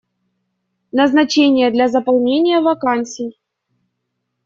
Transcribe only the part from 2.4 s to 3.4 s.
вакансий.